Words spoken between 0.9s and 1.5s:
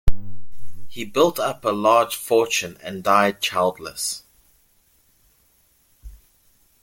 built